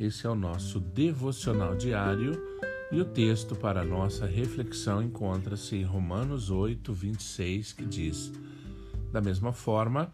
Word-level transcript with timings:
Esse 0.00 0.26
é 0.26 0.30
o 0.30 0.34
nosso 0.34 0.80
devocional 0.80 1.76
diário 1.76 2.32
e 2.90 3.00
o 3.00 3.04
texto 3.04 3.54
para 3.54 3.82
a 3.82 3.84
nossa 3.84 4.26
reflexão 4.26 5.00
encontra-se 5.00 5.76
em 5.76 5.84
Romanos 5.84 6.50
8, 6.50 6.92
26, 6.92 7.72
que 7.74 7.84
diz: 7.84 8.32
Da 9.12 9.20
mesma 9.20 9.52
forma, 9.52 10.10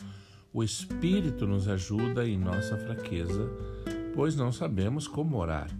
o 0.52 0.62
Espírito 0.62 1.46
nos 1.46 1.66
ajuda 1.66 2.28
em 2.28 2.36
nossa 2.36 2.76
fraqueza, 2.76 3.48
pois 4.14 4.36
não 4.36 4.52
sabemos 4.52 5.08
como 5.08 5.38
orar, 5.38 5.70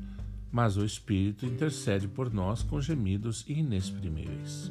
mas 0.50 0.78
o 0.78 0.84
Espírito 0.84 1.44
intercede 1.44 2.08
por 2.08 2.32
nós 2.32 2.62
com 2.62 2.80
gemidos 2.80 3.44
inexprimíveis. 3.46 4.70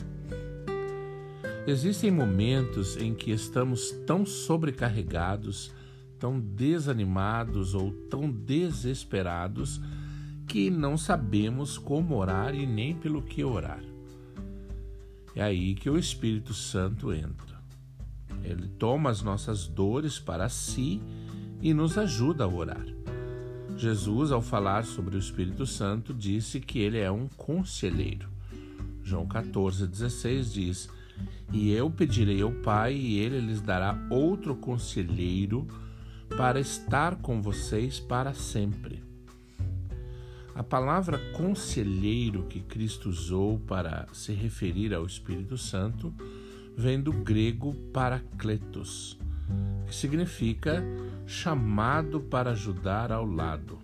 Existem 1.68 2.10
momentos 2.10 2.98
em 2.98 3.14
que 3.14 3.30
estamos 3.30 3.92
tão 4.08 4.26
sobrecarregados, 4.26 5.72
tão 6.20 6.40
desanimados 6.40 7.74
ou 7.74 7.92
tão 8.10 8.30
desesperados 8.30 9.82
que 10.48 10.70
não 10.70 10.98
sabemos 10.98 11.78
como 11.78 12.16
orar 12.16 12.54
e 12.54 12.66
nem 12.66 12.96
pelo 12.96 13.22
que 13.22 13.44
orar. 13.44 13.84
É 15.36 15.44
aí 15.44 15.76
que 15.76 15.90
o 15.90 15.98
Espírito 15.98 16.54
Santo 16.54 17.14
entra. 17.14 17.60
Ele 18.44 18.68
toma 18.68 19.10
as 19.10 19.22
nossas 19.22 19.68
dores 19.68 20.20
para 20.20 20.50
si 20.50 21.02
e 21.62 21.74
nos 21.74 21.98
ajuda 21.98 22.44
a 22.44 22.48
orar. 22.48 22.86
Jesus, 23.78 24.32
ao 24.32 24.42
falar 24.42 24.84
sobre 24.84 25.16
o 25.16 25.20
Espírito 25.20 25.66
Santo, 25.66 26.14
disse 26.14 26.60
que 26.60 26.80
ele 26.80 26.98
é 26.98 27.10
um 27.10 27.28
conselheiro. 27.30 28.28
João 29.04 29.26
14,16 29.26 30.52
diz: 30.52 30.90
E 31.54 31.72
eu 31.72 31.90
pedirei 31.90 32.42
ao 32.42 32.52
Pai, 32.52 32.94
e 32.94 33.20
ele 33.20 33.40
lhes 33.40 33.62
dará 33.62 33.98
outro 34.10 34.56
conselheiro 34.56 35.68
para 36.36 36.60
estar 36.60 37.18
com 37.18 37.42
vocês 37.42 38.00
para 38.00 38.34
sempre. 38.34 39.04
A 40.56 40.64
palavra 40.64 41.18
conselheiro 41.34 42.44
que 42.44 42.60
Cristo 42.60 43.10
usou 43.10 43.60
para 43.60 44.08
se 44.12 44.34
referir 44.34 44.94
ao 44.94 45.06
Espírito 45.06 45.58
Santo 45.58 46.14
vem 46.76 47.00
do 47.00 47.12
grego 47.12 47.74
parakletos, 47.94 49.18
que 49.88 49.96
significa 49.96 50.84
chamado 51.26 52.20
para 52.20 52.52
ajudar 52.52 53.12
ao 53.12 53.26
lado. 53.26 53.80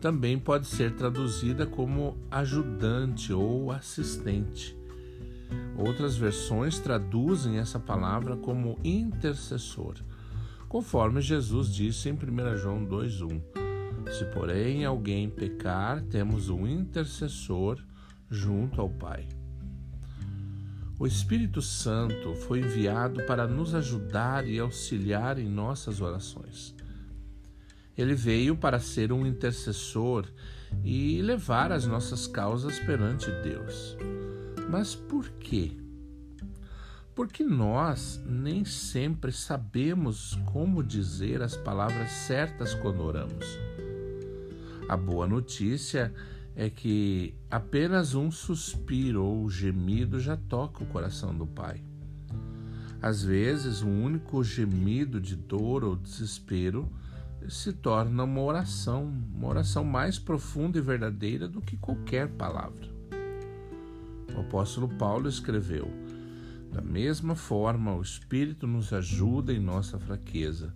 Também 0.00 0.38
pode 0.38 0.66
ser 0.66 0.94
traduzida 0.94 1.66
como 1.66 2.16
ajudante 2.30 3.32
ou 3.32 3.70
assistente. 3.70 4.76
Outras 5.76 6.16
versões 6.16 6.78
traduzem 6.78 7.58
essa 7.58 7.78
palavra 7.78 8.36
como 8.36 8.78
intercessor 8.84 9.94
conforme 10.70 11.20
Jesus 11.20 11.74
disse 11.74 12.08
em 12.08 12.12
1 12.12 12.56
João 12.56 12.86
2,1: 12.86 13.42
Se, 14.12 14.24
porém, 14.26 14.84
alguém 14.84 15.28
pecar, 15.28 16.00
temos 16.02 16.48
um 16.48 16.64
intercessor 16.64 17.76
junto 18.30 18.80
ao 18.80 18.88
Pai. 18.88 19.28
O 20.96 21.08
Espírito 21.08 21.60
Santo 21.60 22.36
foi 22.36 22.60
enviado 22.60 23.26
para 23.26 23.48
nos 23.48 23.74
ajudar 23.74 24.46
e 24.46 24.60
auxiliar 24.60 25.40
em 25.40 25.48
nossas 25.48 26.00
orações. 26.00 26.72
Ele 27.98 28.14
veio 28.14 28.56
para 28.56 28.78
ser 28.78 29.12
um 29.12 29.26
intercessor 29.26 30.24
e 30.84 31.20
levar 31.20 31.72
as 31.72 31.84
nossas 31.84 32.28
causas 32.28 32.78
perante 32.78 33.28
Deus. 33.42 33.96
Mas 34.70 34.94
por 34.94 35.28
quê? 35.30 35.79
Porque 37.20 37.44
nós 37.44 38.18
nem 38.24 38.64
sempre 38.64 39.30
sabemos 39.30 40.38
como 40.46 40.82
dizer 40.82 41.42
as 41.42 41.54
palavras 41.54 42.10
certas 42.10 42.72
quando 42.72 43.02
oramos. 43.02 43.44
A 44.88 44.96
boa 44.96 45.26
notícia 45.26 46.14
é 46.56 46.70
que 46.70 47.34
apenas 47.50 48.14
um 48.14 48.30
suspiro 48.30 49.22
ou 49.22 49.50
gemido 49.50 50.18
já 50.18 50.34
toca 50.34 50.82
o 50.82 50.86
coração 50.86 51.36
do 51.36 51.46
Pai. 51.46 51.84
Às 53.02 53.22
vezes, 53.22 53.82
um 53.82 54.02
único 54.02 54.42
gemido 54.42 55.20
de 55.20 55.36
dor 55.36 55.84
ou 55.84 55.96
desespero 55.96 56.90
se 57.50 57.70
torna 57.70 58.24
uma 58.24 58.40
oração, 58.40 59.12
uma 59.34 59.48
oração 59.48 59.84
mais 59.84 60.18
profunda 60.18 60.78
e 60.78 60.80
verdadeira 60.80 61.46
do 61.46 61.60
que 61.60 61.76
qualquer 61.76 62.28
palavra. 62.30 62.88
O 64.34 64.40
apóstolo 64.40 64.88
Paulo 64.88 65.28
escreveu: 65.28 65.86
da 66.72 66.80
mesma 66.80 67.34
forma, 67.34 67.94
o 67.94 68.02
Espírito 68.02 68.66
nos 68.66 68.92
ajuda 68.92 69.52
em 69.52 69.58
nossa 69.58 69.98
fraqueza, 69.98 70.72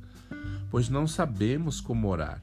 pois 0.70 0.88
não 0.88 1.06
sabemos 1.06 1.80
como 1.80 2.08
orar, 2.08 2.42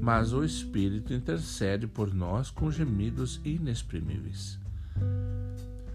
mas 0.00 0.32
o 0.32 0.42
Espírito 0.42 1.12
intercede 1.12 1.86
por 1.86 2.14
nós 2.14 2.50
com 2.50 2.70
gemidos 2.70 3.38
inexprimíveis. 3.44 4.58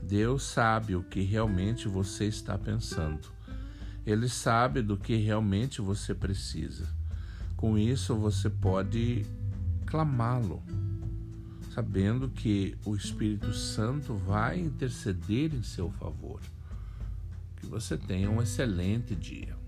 Deus 0.04 0.44
sabe 0.44 0.96
o 0.96 1.02
que 1.02 1.22
realmente 1.22 1.88
você 1.88 2.26
está 2.26 2.58
pensando. 2.58 3.30
Ele 4.06 4.28
sabe 4.28 4.82
do 4.82 4.98
que 4.98 5.16
realmente 5.16 5.82
você 5.82 6.14
precisa. 6.14 6.88
Com 7.56 7.78
isso, 7.78 8.16
você 8.16 8.50
pode 8.50 9.26
clamá-lo, 9.86 10.62
sabendo 11.74 12.30
que 12.30 12.76
o 12.86 12.96
Espírito 12.96 13.54
Santo 13.54 14.14
vai 14.14 14.60
interceder 14.60 15.54
em 15.54 15.64
seu 15.64 15.90
favor. 15.92 16.40
Que 17.62 17.68
você 17.68 17.96
tenha 17.96 18.30
um 18.30 18.42
excelente 18.42 19.16
dia. 19.16 19.61